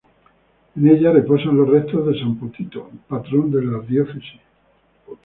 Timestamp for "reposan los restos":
1.11-2.07